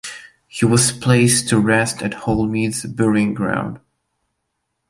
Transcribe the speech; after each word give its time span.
He 0.47 0.65
was 0.65 0.91
placed 0.91 1.47
to 1.49 1.59
rest 1.59 2.01
at 2.01 2.15
Holmead's 2.15 2.85
Burying 2.87 3.35
Ground. 3.35 3.79